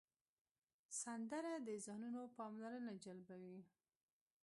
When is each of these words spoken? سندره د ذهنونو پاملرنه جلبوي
سندره 1.01 1.53
د 1.67 1.69
ذهنونو 1.85 2.21
پاملرنه 2.37 2.93
جلبوي 3.03 3.59